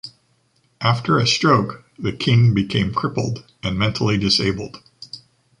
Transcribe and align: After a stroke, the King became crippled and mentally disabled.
After 0.81 1.19
a 1.19 1.27
stroke, 1.27 1.83
the 1.99 2.11
King 2.11 2.55
became 2.55 2.91
crippled 2.91 3.45
and 3.61 3.77
mentally 3.77 4.17
disabled. 4.17 4.79